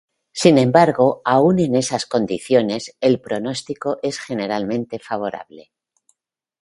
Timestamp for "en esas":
1.59-2.07